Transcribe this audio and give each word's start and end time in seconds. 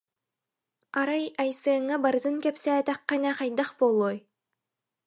Арай 0.99 1.25
Айсеҥҥа 1.41 1.95
барытын 2.03 2.35
кэпсээтэххинэ 2.43 3.31
хайдах 3.37 3.69
буолуой 3.79 4.17